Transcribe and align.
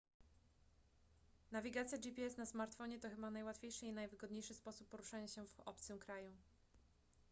nawigacja 1.51 1.97
gps 1.97 2.37
na 2.37 2.45
smartfonie 2.45 2.99
to 2.99 3.09
chyba 3.09 3.31
najłatwiejszy 3.31 3.85
i 3.85 3.93
najwygodniejszy 3.93 4.53
sposób 4.53 4.89
poruszania 4.89 5.27
się 5.27 5.45
w 5.45 5.59
obcym 5.59 5.99
kraju 5.99 6.31